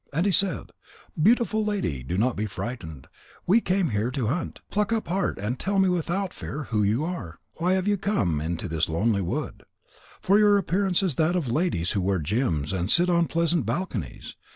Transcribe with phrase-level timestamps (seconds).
[0.11, 0.71] And he said:
[1.21, 3.05] "Beautiful lady, do not be frightened.
[3.45, 4.59] We came here to hunt.
[4.71, 7.37] Pluck up heart and tell me without fear who you are.
[7.57, 9.61] Why have you come into this lonely wood?
[10.19, 14.35] For your appearance is that of ladies who wear gems and sit on pleasant balconies.